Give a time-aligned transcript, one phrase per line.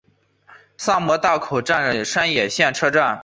[0.79, 3.19] 萨摩大口站山野线车站。